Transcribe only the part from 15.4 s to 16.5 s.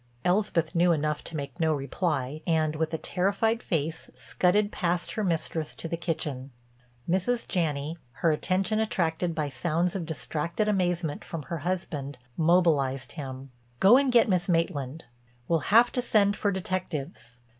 We'll have to send for